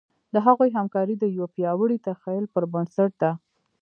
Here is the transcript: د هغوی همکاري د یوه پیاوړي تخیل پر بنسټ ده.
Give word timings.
د 0.33 0.35
هغوی 0.45 0.69
همکاري 0.77 1.15
د 1.19 1.23
یوه 1.35 1.47
پیاوړي 1.55 1.97
تخیل 2.07 2.45
پر 2.53 2.63
بنسټ 2.73 3.11
ده. 3.21 3.31